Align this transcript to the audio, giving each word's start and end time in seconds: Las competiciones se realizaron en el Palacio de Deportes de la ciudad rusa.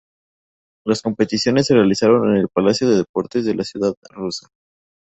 Las 0.83 1.03
competiciones 1.03 1.67
se 1.67 1.75
realizaron 1.75 2.31
en 2.31 2.37
el 2.37 2.49
Palacio 2.49 2.89
de 2.89 2.95
Deportes 3.03 3.45
de 3.45 3.53
la 3.53 3.63
ciudad 3.63 3.93
rusa. 4.09 4.47